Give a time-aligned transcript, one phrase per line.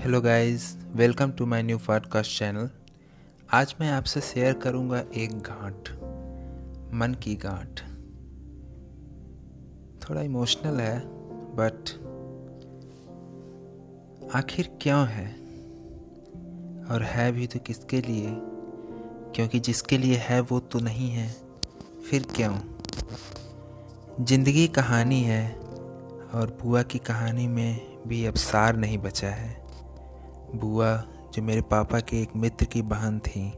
[0.00, 2.70] Hello guys welcome to my new podcast channel
[3.52, 5.90] आज मैं आपसे शेयर करूँगा एक गांठ,
[6.94, 7.80] मन की गांठ।
[10.02, 11.02] थोड़ा इमोशनल है
[11.56, 11.90] बट
[14.34, 15.26] आखिर क्यों है?
[16.90, 18.28] और है भी तो किसके लिए?
[19.34, 21.36] क्योंकि जिसके लिए है वो तो नहीं है,
[22.10, 22.58] फिर क्यों?
[24.24, 25.52] ज़िंदगी कहानी है,
[26.34, 29.59] और बुआ की कहानी में भी अब सार नहीं बचा है।
[30.54, 31.04] बुआ,
[31.34, 33.52] जो मेरे पापा के एक मित्र की बहन थी,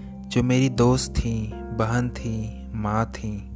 [0.00, 3.48] जो मेरी दोस्त थी, बहन थी, माँ थी।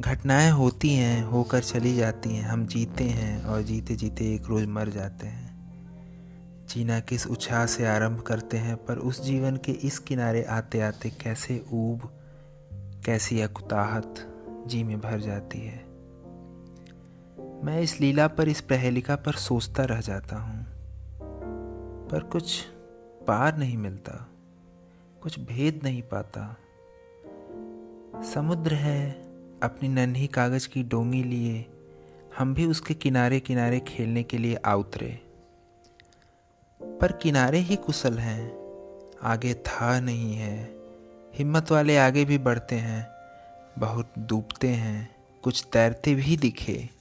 [0.00, 4.66] घटनाएँ होती हैं, होकर चली जाती हैं। हम जीते हैं और जीते जीते एक रोज़
[4.66, 5.50] मर जाते हैं।
[6.68, 11.10] जीना किस उत्साह से आरंभ करते हैं, पर उस जीवन के इस किनारे आते आते
[11.10, 12.18] कैसे ऊब,
[13.06, 14.14] कैसी अकुताहत
[14.66, 15.90] जी में भर जाती है।
[17.64, 20.59] मैं इस लीला पर, इस प्रहेलिका पर सोचता रह जाता हूँ।
[22.10, 22.60] पर कुछ
[23.28, 24.28] पार नहीं मिलता,
[25.22, 26.56] कुछ भेद नहीं पाता।
[28.34, 29.10] समुद्र है
[29.62, 31.66] अपनी नन्ही कागज़ की डोंगी लिए,
[32.38, 35.20] हम भी उसके किनारे किनारे खेलने के लिए आउतरे।
[36.82, 38.52] पर किनारे ही कुशल हैं,
[39.22, 40.74] आगे था नहीं है,
[41.34, 43.08] हिम्मत वाले आगे भी बढ़ते हैं,
[43.78, 46.99] बहुत डूबते हैं, कुछ तैरते भी दिखे।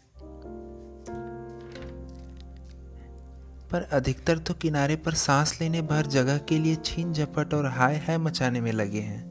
[3.72, 7.96] पर अधिकतर तो किनारे पर सांस लेने भर जगह के लिए छीन झपट और हाय
[7.96, 9.30] हाय मचाने में लगे हैं।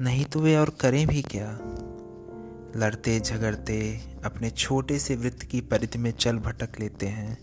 [0.00, 1.58] नहीं तो वे और करें भी क्या?
[2.76, 7.38] लड़ते झगड़ते अपने छोटे से वृत्त की परिधि में चल भटक लेते हैं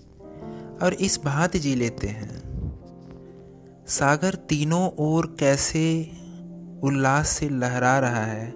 [0.78, 2.50] और इस बात जी लेते हैं।
[3.88, 6.11] सागर तीनों ओर कैसे
[6.84, 8.53] उल्लास से लहरा रहा है,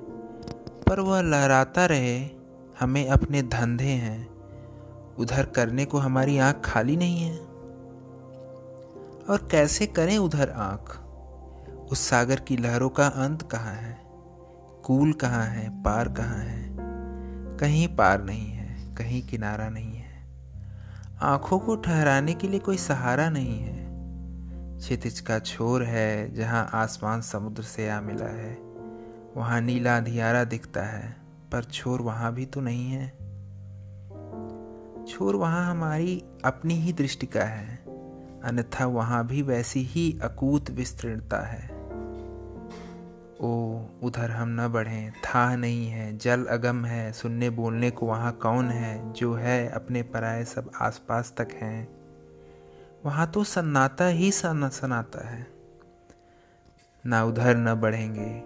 [0.90, 2.30] पर वह लहराता रहे,
[2.80, 4.33] हमें अपने धंधे हैं।
[5.20, 7.38] उधर करने को हमारी आँख खाली नहीं है?
[9.30, 11.00] और कैसे करें उधर आँख?
[11.92, 14.02] उस सागर की लहरों का अंत कहाँ है?
[14.84, 15.84] कूल कहाँ है?
[15.84, 16.74] पार कहाँ है?
[17.58, 20.26] कहीं पार नहीं है, कहीं किनारा नहीं है।
[21.22, 23.84] आँखों को ठहराने के लिए कोई सहारा नहीं है।
[24.78, 28.58] क्षितिज का छोर है, जहाँ आसमान समुद्र से आ मिला है।
[29.38, 31.18] वहाँ नीला अंधियारा दिखता है,
[31.52, 33.23] पर छोर वहाँ भी तो नहीं है।
[35.08, 37.76] छोर वहाँ हमारी अपनी ही दृष्टिका है।
[38.44, 41.84] अन्यथा वहाँ भी वैसी ही अकूत विस्तृणता है।
[43.42, 48.32] ओ, उधर हम न बढ़ें, था नहीं है, जल अगम है, सुनने बोलने को वहाँ
[48.32, 51.88] कौन है, जो है अपने पराए सब आसपास तक हैं।
[53.06, 55.48] वहाँ तो सन्नाटा ही सन, सनाता है।
[57.06, 58.44] ना उधर न बढ़ेंगे,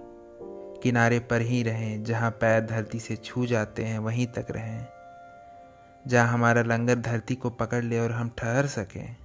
[0.83, 4.87] किनारे पर ही रहें, जहाँ पैर धरती से छू जाते हैं, वहीं तक रहें।
[6.07, 9.17] जहाँ हमारा लंगर धरती को पकड़ ले और हम ठहर सकें।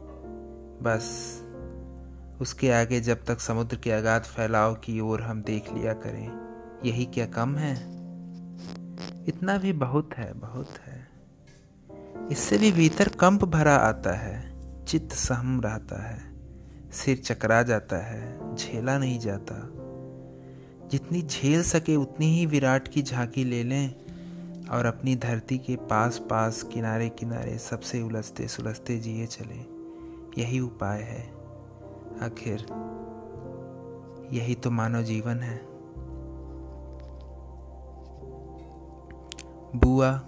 [0.82, 1.38] बस,
[2.40, 6.30] उसके आगे जब तक समुद्र के अगाध फैलाव की ओर हम देख लिया करें,
[6.84, 7.74] यही क्या कम है?
[9.28, 11.08] इतना भी बहुत है बहुत है।
[12.30, 14.52] इससे भी भीतर कंप भरा आता है,
[14.84, 16.32] चित्त सहम रहता है,
[16.92, 19.68] सिर चकरा जाता है, झेला नहीं जाता।
[20.88, 24.01] जितनी झेल सके उतनी ही विराट की झांकी ले लें
[24.70, 29.82] और अपनी धरती के पास पास किनारे किनारे सबसे उलझते सुलझते जिए चले।
[30.42, 31.32] यही उपाय है।
[32.22, 32.60] आखिर,
[34.32, 35.60] यही तो मानव जीवन है।
[39.78, 40.20] बुआ,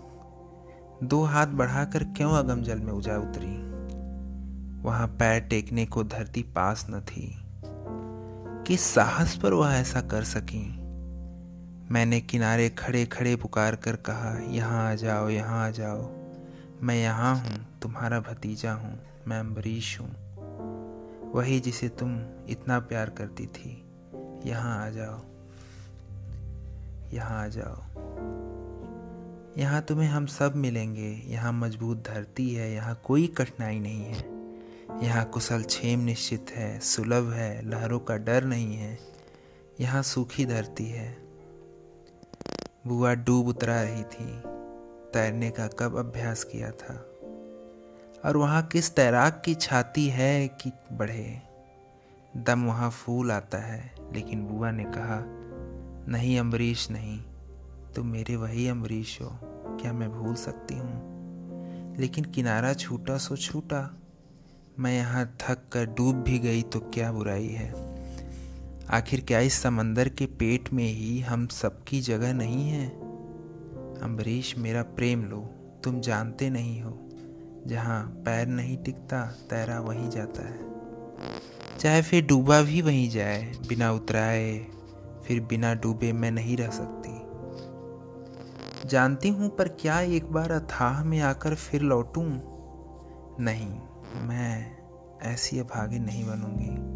[1.02, 3.74] दो हाथ बढ़ाकर क्यों अगम जल में उजा उतरी?
[4.82, 7.38] वहाँ पैर टेकने को धरती पास न थी।
[8.66, 10.83] किस साहस पर वह ऐसा कर सकी?
[11.90, 16.10] मैंने किनारे खड़े खड़े पुकार कर कहा, यहाँ आ जाओ, यहाँ आ जाओ।
[16.82, 20.08] मैं यहाँ हूँ, तुम्हारा भतीजा हूँ, मैं अम्बरीश हूँ।
[21.32, 23.86] वही जिसे तुम इतना प्यार करती थी।
[24.46, 25.20] यहाँ आ जाओ,
[27.12, 27.76] यहाँ आ जाओ।
[29.58, 34.24] यहाँ तुम्हें हम सब मिलेंगे। यहाँ मज़बूत धरती है, यहाँ कोई कठिनाई नहीं है।
[35.04, 38.98] यहाँ कुशल छेम निश्चित है, सुलभ है, लहरों का डर नहीं है।
[39.80, 41.23] यहाँ सूखी धरती है।
[42.86, 44.42] बुआ डूब उतरा रही थी,
[45.12, 47.10] तैरने का कब अभ्यास किया था?
[48.24, 51.42] और वहाँ किस तैराक की छाती है कि बढ़े?
[52.36, 55.24] दम वहाँ फूल आता है, लेकिन बुआ ने कहा,
[56.08, 57.20] नहीं अम्बरीश, नहीं।
[57.96, 59.38] तुम मेरे वही अम्बरीश हो।
[59.80, 61.14] क्या मैं भूल सकती हूँ?
[61.96, 63.96] लेकिन किनारा छूटा सो छूटा।
[64.78, 67.93] मैं यहाँ थक कर डूब भी गई तो क्या बुराई है?
[68.90, 72.88] आखिर क्या इस समंदर के पेट में ही हम सबकी जगह नहीं है?
[74.02, 75.40] अम्बरीश मेरा प्रेम लो,
[75.84, 77.08] तुम जानते नहीं हो।
[77.66, 80.58] जहाँ पैर नहीं टिकता, तैरा वहीं जाता है।
[81.78, 84.66] चाहे फिर डूबा भी वहीं जाए, बिना उतराए,
[85.26, 87.24] फिर बिना डूबे मैं नहीं रह सकती।
[88.88, 92.40] जानती हूँ, पर क्या एक बार अथाह में आकर फिर लौटूं?
[93.44, 93.78] नहीं,
[94.26, 94.76] मैं
[95.22, 96.93] ऐसी अभागी नहीं बनूँगी।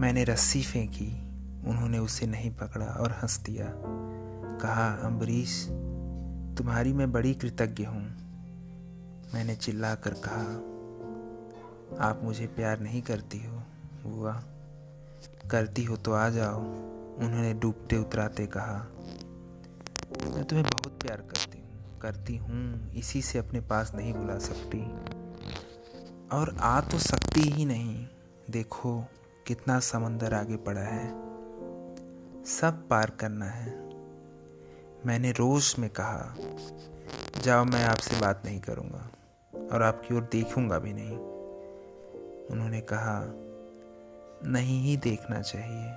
[0.00, 1.10] मैंने रस्सी फेंकी
[1.68, 3.66] उन्होंने उसे नहीं पकड़ा और हंस दिया।
[4.60, 5.66] कहा, अम्बरीश,
[6.58, 8.02] तुम्हारी मैं बड़ी कृतज्ञ हूँ।
[9.34, 10.42] मैंने चिल्ला कर कहा,
[12.08, 13.62] आप मुझे प्यार नहीं करती हो
[14.04, 14.32] हुआ
[15.50, 16.60] करती हो तो आ जाओ।
[17.16, 18.76] उन्होंने डूबते उतराते कहा,
[20.34, 24.82] मैं तुम्हें बहुत प्यार करती हूँ करती हूँ, इसी से अपने पास नहीं बुला सकती।
[26.28, 28.06] और आ तो सकती ही नहीं।
[28.50, 29.04] देखो
[29.46, 31.08] कितना समंदर आगे पड़ा है,
[32.44, 33.74] सब पार करना है।
[35.06, 36.34] मैंने रोश में कहा,
[37.44, 39.10] जाओ, मैं आपसे बात नहीं करूँगा
[39.72, 41.16] और आपकी ओर देखूँगा भी नहीं।
[42.50, 43.20] उन्होंने कहा,
[44.50, 45.92] नहीं ही देखना चाहिए,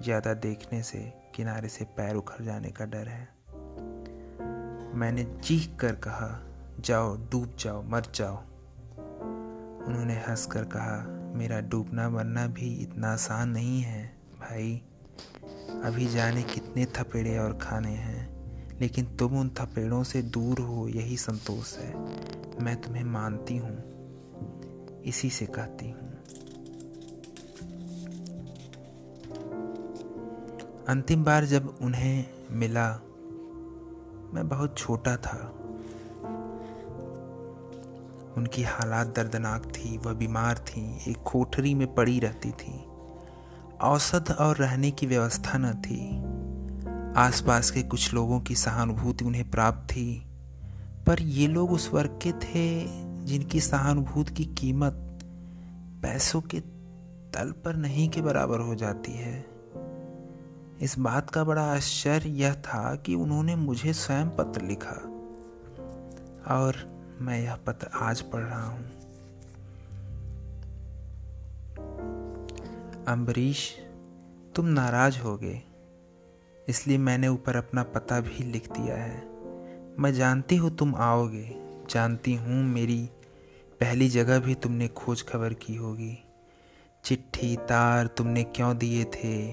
[0.00, 3.28] ज़्यादा देखने से, किनारे से पैर उखड़ जाने का डर है।
[4.94, 6.40] मैंने चीख कर कहा,
[6.80, 8.36] जाओ, डूब जाओ, मर जाओ।
[9.86, 14.04] उन्होंने हंस कर कहा मेरा डूबना मरना भी इतना आसान नहीं है,
[14.40, 14.82] भाई।
[15.84, 21.16] अभी जाने कितने थपेड़े और खाने हैं, लेकिन तुम उन थपेड़ों से दूर हो, यही
[21.16, 21.94] संतोष है।
[22.64, 26.10] मैं तुम्हें मानती हूँ, इसी से कहती हूँ।
[30.88, 32.90] अंतिम बार जब उन्हें मिला,
[34.34, 35.60] मैं बहुत छोटा था।
[38.36, 42.84] उनकी हालात दर्दनाक थी, वह बीमार थी, एक कोठरी में पड़ी रहती थी।
[43.82, 46.34] औसत और रहने की व्यवस्था न थी।
[47.20, 50.26] आसपास के कुछ लोगों की सहानुभूति उन्हें प्राप्त थी,
[51.06, 52.86] पर ये लोग उस वर्ग के थे
[53.24, 55.20] जिनकी सहानुभूति की कीमत
[56.02, 56.60] पैसों के
[57.34, 59.46] तल पर नहीं के बराबर हो जाती है।
[60.80, 64.96] इस बात का बड़ा आश्चर्य यह था कि उन्होंने मुझे स्वयं पत्र लिखा
[66.54, 68.86] और मैं यह पत्र आज पढ़ रहा हूँ।
[73.04, 73.76] अम्बरीश
[74.56, 75.62] तुम नाराज़ हो गए।
[76.68, 79.28] इसलिए मैंने ऊपर अपना पता भी लिख दिया है।
[79.98, 81.54] मैं जानती हूँ तुम आओगे।
[81.90, 83.10] जानती हूँ मेरी
[83.80, 86.24] पहली जगह भी तुमने खोज खबर की होगी।
[87.04, 89.52] चिट्ठी, तार तुमने क्यों दिए थे?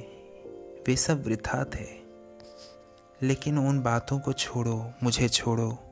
[0.88, 2.02] वे सब वृथा थे।
[3.22, 5.91] लेकिन उन बातों को छोड़ो, मुझे छोड़ो।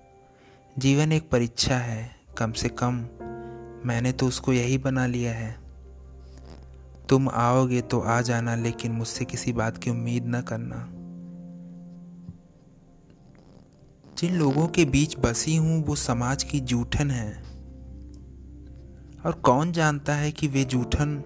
[0.80, 2.94] जीवन एक परीक्षा है, कम से कम
[3.86, 5.60] मैंने तो उसको यही बना लिया है।
[7.10, 10.90] तुम आओगे तो आ जाना, लेकिन मुझसे किसी बात की उम्मीद न करना।
[14.18, 17.44] जिन लोगों के बीच बसी हूँ, वो समाज की जूठन है।
[19.26, 21.24] और कौन जानता है कि वे जूठन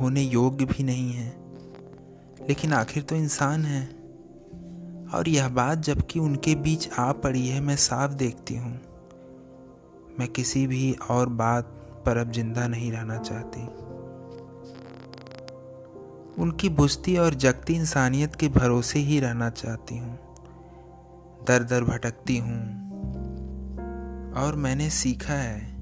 [0.00, 1.36] होने योग्य भी नहीं है?
[2.48, 3.99] लेकिन आखिर तो इंसान है।
[5.14, 8.80] और यह बात जबकि उनके बीच आ पड़ी है, मैं साफ़ देखती हूँ।
[10.18, 11.64] मैं किसी भी और बात
[12.06, 13.90] पर अब ज़िंदा नहीं रहना चाहती।
[16.42, 20.18] उनकी बुझती और जगती इंसानियत के भरोसे ही रहना चाहती हूँ।
[21.46, 22.80] दर दर भटकती हूँ।
[24.32, 25.76] और मैंने सीखा है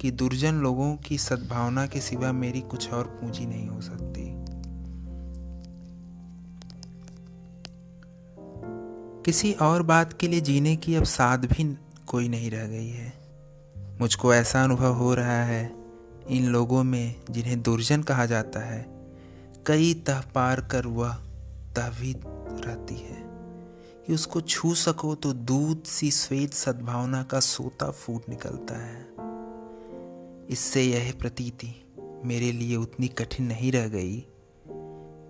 [0.00, 4.15] कि दुर्जन लोगों की सद्भावना के सिवा मेरी कुछ और पूंजी नहीं हो सकती।
[9.26, 13.12] किसी और बात के लिए जीने की अब साध भी कोई नहीं रह गई है।
[14.00, 15.76] मुझको ऐसा अनुभव हो रहा है
[16.28, 18.86] इन लोगों में जिन्हें दुर्जन कहा जाता है।
[19.66, 21.14] कई तह पार कर वह
[21.76, 22.16] तहवी
[22.66, 23.22] रहती है।
[24.06, 29.08] कि उसको छू सको तो दूध सी श्वेत सद्भावना का सोता फूट निकलता है।
[30.48, 31.92] इससे यह प्रतीति
[32.24, 34.26] मेरे लिए उतनी कठिन नहीं रह गई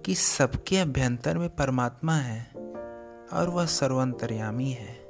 [0.04, 2.55] कि सबके अभ्यंतर में परमात्मा है।
[3.32, 5.06] और वह सर्वंतर्यामी है।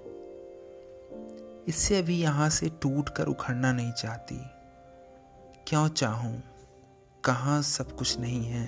[1.69, 4.41] इससे भी यहाँ से टूट कर उखड़ना नहीं चाहती।
[5.67, 6.43] क्यों चाहूँ?
[7.25, 8.67] कहाँ सब कुछ नहीं है?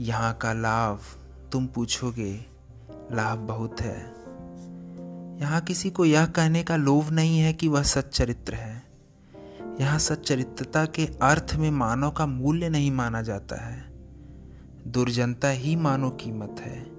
[0.00, 1.00] यहाँ का लाभ
[1.52, 2.46] तुम पूछोगे,
[3.12, 4.14] लाभ बहुत है।
[5.40, 8.82] यहाँ किसी को यह कहने का लोभ नहीं है कि वह सच्चरित्र है।
[9.80, 13.84] यहाँ सच्चरित्रता के अर्थ में मानव का मूल्य नहीं माना जाता है।
[14.86, 16.93] दुर्जनता ही मानव कीमत है।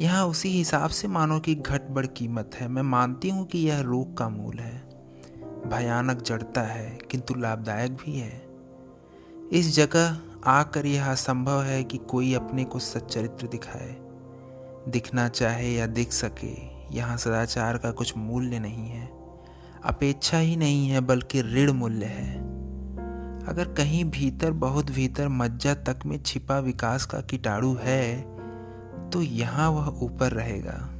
[0.00, 3.80] यहाँ उसी हिसाब से मानो कि घट बढ़ कीमत है। मैं मानती हूँ कि यह
[3.80, 4.88] रोग का मूल है।
[5.66, 8.46] भयानक जड़ता है, किंतु लाभदायक भी है।
[9.52, 13.96] इस जगह आकर यह असंभव है कि कोई अपने को सच्चरित्र दिखाए।
[14.88, 16.54] दिखना चाहे या दिख सके,
[16.96, 19.06] यहाँ सदाचार का कुछ मूल्य नहीं है।
[19.84, 22.38] अपेक्षा ही नहीं है, बल्कि ऋण मूल्य है।
[23.46, 28.33] अगर कहीं भीतर, बहुत भीतर, मज्जा तक में छिपा विकास का कीटाणु है
[29.12, 30.90] तो यहाँ वह ऊपर रहेगा।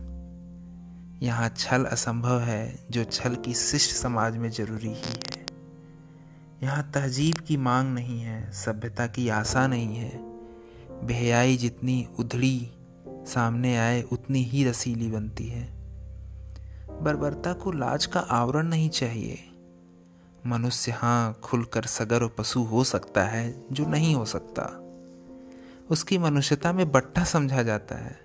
[1.23, 5.47] यहाँ छल असंभव है, जो छल की शिष्ट समाज में ज़रूरी ही है।
[6.63, 10.19] यहाँ तहजीब की मांग नहीं है, सभ्यता की आशा नहीं है।
[11.07, 12.71] बेहयाई जितनी उधड़ी
[13.09, 15.75] सामने आए, उतनी ही रसीली बनती है।
[17.03, 19.39] बर्बरता को लाज का आवरण नहीं चाहिए।
[20.47, 24.84] मनुष्य हाँ खुलकर सगर और पशु हो सकता है, जो नहीं हो सकता।
[25.95, 28.21] उसकी मनुष्यता में बट्टा समझा जाता है।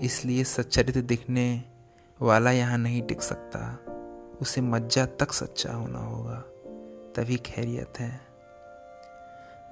[0.00, 1.64] इसलिए सच्चरित्र दिखने
[2.22, 3.84] वाला यहाँ नहीं टिक सकता।
[4.40, 6.34] उसे मज्जा तक सच्चा होना होगा।
[7.16, 8.20] तभी खैरियत है।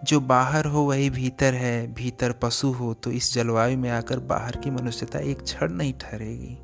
[0.05, 4.57] जो बाहर हो वही भीतर है। भीतर पशु हो तो इस जलवायु में आकर बाहर
[4.57, 6.59] की मनुष्यता एक क्षण नहीं ठहरेगी।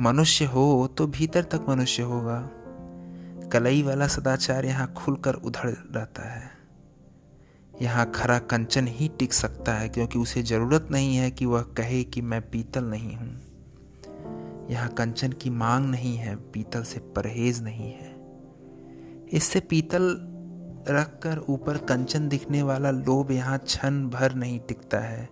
[0.00, 2.50] मनुष्य हो तो भीतर तक मनुष्य होगा।
[3.48, 6.57] कलई वाला सदाचार यहाँ खुलकर उधड़ रहता है।
[7.82, 12.04] यहाँ खरा कंचन ही टिक सकता है क्योंकि उसे ज़रूरत नहीं है कि वह कहे
[12.04, 17.92] कि मैं पीतल नहीं हूँ। यहाँ कंचन की मांग नहीं है, पीतल से परहेज नहीं
[17.92, 18.16] है।
[19.32, 20.02] इससे पीतल
[20.88, 25.28] रखकर ऊपर कंचन दिखने वाला लोभ यहाँ क्षण भर नहीं टिकता है,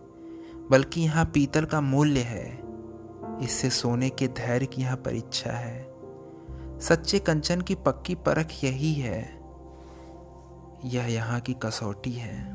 [0.70, 2.60] बल्कि यहाँ पीतल का मूल्य है।
[3.42, 5.86] इससे सोने के धैर्य की यहाँ परीक्षा है।
[6.80, 9.35] सच्चे कंचन की पक्की परख यही है।
[10.86, 12.52] यह यहाँ की कसौटी है।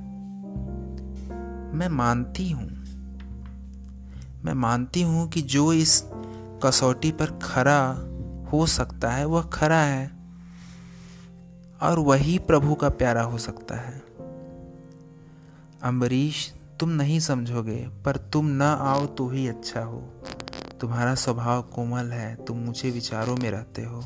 [1.74, 2.70] मैं मानती हूँ।
[4.44, 6.04] मैं मानती हूँ कि जो इस
[6.64, 7.88] कसौटी पर खरा
[8.50, 10.12] हो सकता है, वह खरा है
[11.82, 14.04] और वही प्रभु का प्यारा हो सकता है।
[15.84, 20.00] अम्बरीश, तुम नहीं समझोगे, पर तुम न आओ तो ही अच्छा हो।
[20.82, 24.06] तुम्हारा स्वभाव कोमल है, तुम मुझे विचारों में रहते हो।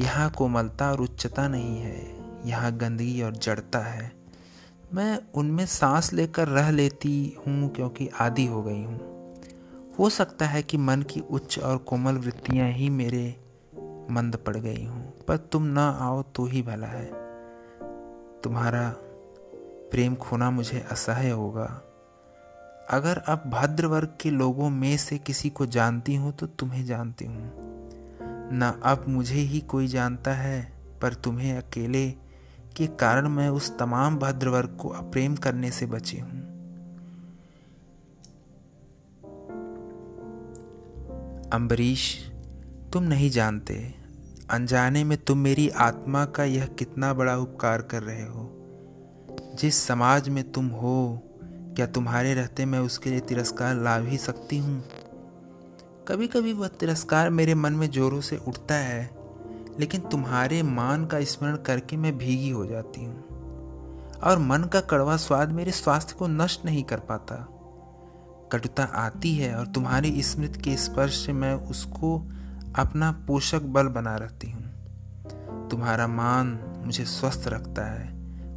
[0.00, 4.10] यहाँ कोमलता और उच्चता नहीं है। यहाँ गंदगी और जड़ता है।
[4.94, 9.00] मैं उनमें सांस लेकर रह लेती हूँ क्योंकि आदि हो गई हूँ।
[9.98, 13.24] हो सकता है कि मन की उच्च और कोमल वृत्तियाँ ही मेरे
[14.10, 17.04] मंद पड़ गई हूँ, पर तुम ना आओ तो ही भला है।
[18.42, 18.88] तुम्हारा
[19.90, 21.64] प्रेम खोना मुझे असह्य होगा।
[22.90, 27.24] अगर अब भद्र वर्ग के लोगों में से किसी को जानती हूँ तो तुम्हें जानती
[27.24, 27.52] हूँ।
[28.54, 30.72] न अब मुझे ही कोई जानता है,
[31.02, 32.14] पर तुम्हें अकेले
[32.76, 36.52] के कारण मैं उस तमाम भद्र वर्ग को अप्रेम करने से बची हूँ।
[41.52, 42.32] अम्बरीश
[42.92, 43.94] तुम नहीं जानते,
[44.50, 48.58] अनजाने में तुम मेरी आत्मा का यह कितना बड़ा उपकार कर रहे हो।
[49.54, 51.22] जिस समाज में तुम हो,
[51.76, 54.84] क्या तुम्हारे रहते मैं उसके लिए तिरस्कार ला भी सकती हूँ?
[56.08, 59.21] कभी कभी वह तिरस्कार मेरे मन में जोरों से उठता है।
[59.80, 63.24] लेकिन तुम्हारे मान का स्मरण करके मैं भीगी हो जाती हूँ।
[64.24, 67.34] और मन का कड़वा स्वाद मेरे स्वास्थ्य को नष्ट नहीं कर पाता।
[68.52, 72.22] कटुता आती है और तुम्हारी स्मृति के स्पर्श से मैं उसको
[72.76, 74.62] अपना पोषक बल बना रहती हूँ।
[75.68, 78.12] तुम्हारा मान मुझे स्वस्थ रखता है,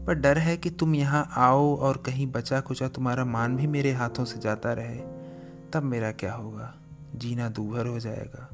[0.05, 3.91] पर डर है कि तुम यहाँ आओ और कहीं बचा कुचा तुम्हारा मान भी मेरे
[3.91, 4.98] हाथों से जाता रहे।
[5.74, 6.74] तब मेरा क्या होगा?
[7.15, 8.50] जीना दूभर हो जाएगा।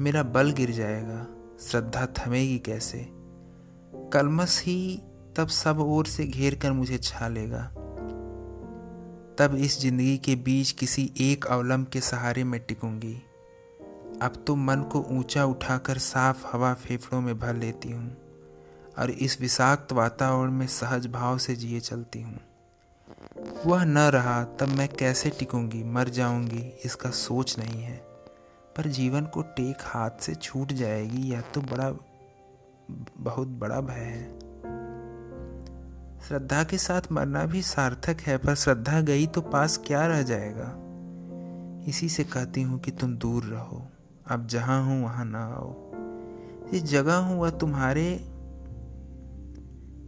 [0.00, 1.26] मेरा बल गिर जाएगा।
[1.60, 3.06] श्रद्धा थमेगी कैसे?
[4.12, 5.02] कलमस ही
[5.36, 7.62] तब सब ओर से घेर कर मुझे छा लेगा।
[9.38, 13.14] तब इस ज़िंदगी के बीच किसी एक अवलंब के सहारे में टिकूँगी।
[14.22, 18.16] अब तो मन को ऊँचा उठाकर साफ़ हवा फेफड़ों में भर लेती हूँ
[18.98, 22.40] और इस विषाक्त वातावरण में सहज भाव से जिए चलती हूँ।
[23.66, 25.84] वह न रहा तब मैं कैसे टिकूँगी?
[25.84, 28.09] मर जाऊँगी, इसका सोच नहीं है।
[28.76, 31.90] पर जीवन को टेक हाथ से छूट जाएगी, यह तो बड़ा,
[33.18, 34.38] बहुत बड़ा भय है।
[36.28, 40.76] श्रद्धा के साथ मरना भी सार्थक है, पर श्रद्धा गई तो पास क्या रह जाएगा?
[41.88, 43.88] इसी से कहती हूँ कि तुम दूर रहो।
[44.30, 45.90] अब जहाँ हूँ, वहाँ ना आओ।
[46.70, 48.12] जिस जगह हूँ, वह तुम्हारे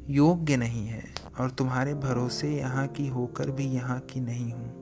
[0.09, 1.05] योग्य नहीं है,
[1.41, 4.82] और तुम्हारे भरोसे यहाँ की होकर भी यहाँ की नहीं हूँ।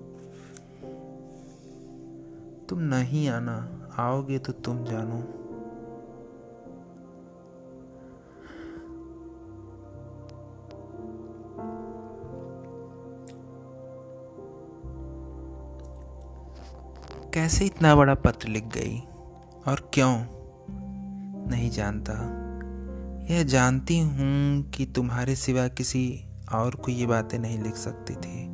[2.71, 5.23] तुम नहीं आना, आओगे तो तुम जानो।
[17.35, 19.01] कैसे इतना बड़ा पत्र लिख गई
[19.67, 20.25] और क्यों?
[21.51, 22.13] नहीं जानता।
[23.35, 28.47] यह जानती हूँ कि तुम्हारे सिवा किसी और को ये बातें नहीं लिख सकती थी।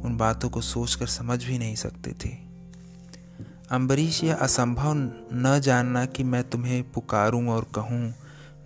[0.00, 2.46] उन बातों को सोचकर समझ भी नहीं सकती थी।
[3.70, 4.92] अम्बरीश यह असंभव
[5.34, 8.14] न जानना कि मैं तुम्हें पुकारूं और कहूँ,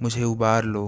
[0.03, 0.87] मुझे उबार लो।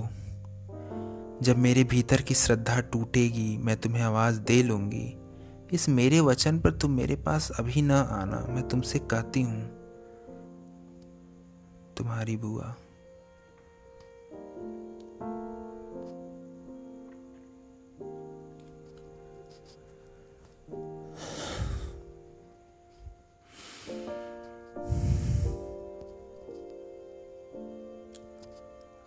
[1.42, 5.18] जब मेरे भीतर की श्रद्धा टूटेगी, मैं तुम्हें आवाज़ दे लूँगी।
[5.72, 9.62] इस मेरे वचन पर तुम मेरे पास अभी न आना, मैं तुमसे कहती हूँ,
[11.96, 12.74] तुम्हारी बुआ।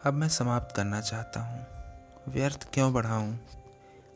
[0.05, 1.67] अब मैं समाप्त करना चाहता हूँ।
[2.33, 3.39] व्यर्थ क्यों बढ़ाऊँ?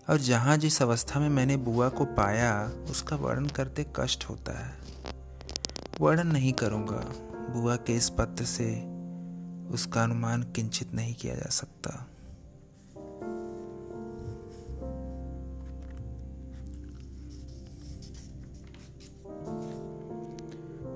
[0.09, 4.73] और जहाँ जिस अवस्था में मैंने बुआ को पाया, उसका वर्णन करते कष्ट होता है।
[6.01, 7.05] वर्णन नहीं करूँगा।
[7.53, 8.79] बुआ के इस पत्र से
[9.67, 12.07] उसका अनुमान किंचित नहीं किया जा सकता।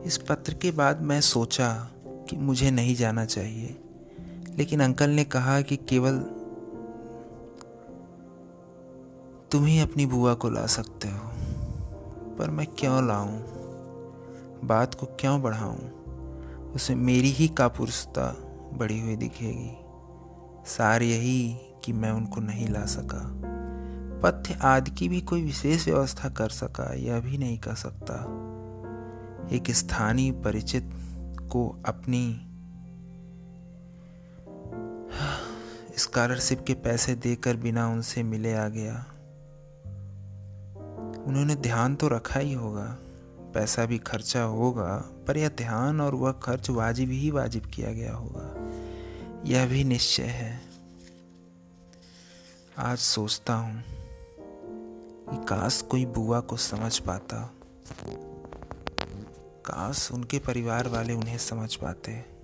[0.06, 3.84] इस पत्र के बाद मैं सोचा कि मुझे नहीं जाना चाहिए।
[4.58, 6.20] लेकिन अंकल ने कहा कि केवल
[9.52, 11.32] तुम ही अपनी बुआ को ला सकते हो।
[12.36, 13.40] पर मैं क्यों लाऊं?
[14.68, 15.78] बात को क्यों बढ़ाऊं?
[16.72, 18.36] उसे मेरी ही कापुरुषता
[18.74, 19.78] बड़ी हुई दिखेगी।
[20.66, 23.34] सार यही कि मैं उनको नहीं ला सका।
[24.24, 28.14] पथ्य आदि की भी कोई विशेष व्यवस्था कर सका, यह भी नहीं कर सकता।
[29.52, 30.90] एक स्थानीय परिचित
[31.52, 32.47] को अपनी
[35.98, 39.06] स्कॉलरशिप के पैसे देकर बिना उनसे मिले आ गया।
[41.24, 42.98] उन्होंने ध्यान तो रखा ही होगा,
[43.54, 48.16] पैसा भी खर्चा होगा, पर यह ध्यान और वह खर्च वाजिब ही वाजिब किया गया
[48.16, 48.72] होगा।
[49.46, 50.62] यह भी निश्चय है।
[52.77, 53.84] आज सोचता हूँ
[55.30, 57.54] कि काश कोई बुआ को समझ पाता।
[59.66, 62.37] काश उनके परिवार वाले उन्हें समझ पाते।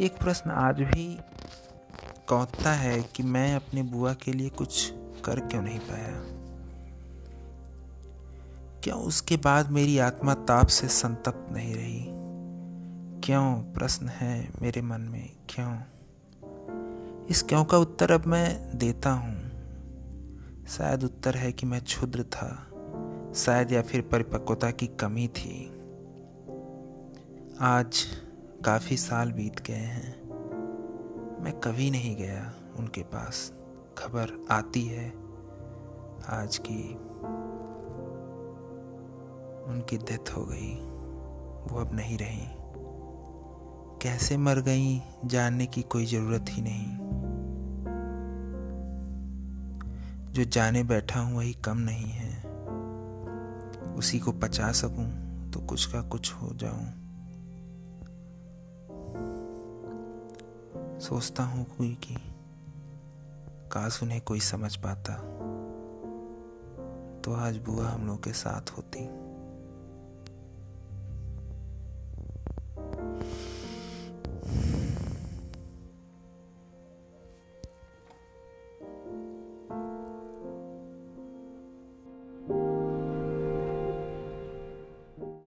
[0.00, 1.18] एक प्रश्न आज भी
[2.28, 4.92] कौता है कि मैं अपने बुआ के लिए कुछ
[5.24, 6.12] कर क्यों नहीं पाया?
[8.80, 12.06] क्यों उसके बाद मेरी आत्मा ताप से संतप्त नहीं रही?
[13.20, 13.72] क्यों?
[13.72, 15.78] प्रश्न है मेरे मन में, क्यों?
[17.26, 19.50] इस क्यों का उत्तर अब मैं देता हूँ।
[20.66, 22.66] शायद उत्तर है कि मैं क्षुद्र था,
[23.34, 25.68] शायद या फिर परिपक्वता की कमी थी।
[27.60, 28.23] आज
[28.64, 30.28] काफ़ी साल बीत गए हैं।
[31.44, 33.52] मैं कभी नहीं गया उनके पास।
[33.98, 35.10] खबर आती है
[36.28, 36.94] आज की
[39.72, 40.74] उनकी डेथ हो गई।
[41.66, 42.46] वो अब नहीं रही।
[44.02, 46.96] कैसे मर गई जानने की कोई ज़रूरत ही नहीं।
[50.32, 52.42] जो जाने बैठा हूँ वही कम नहीं है।
[53.94, 55.10] उसी को पचा सकूँ
[55.50, 57.03] तो कुछ का कुछ हो जाऊँ।
[61.00, 62.14] सोचता हूँ कोई कि
[63.72, 65.14] काश उन्हें कोई समझ पाता।
[67.20, 69.23] तो आज बुआ हम लोग के साथ होती।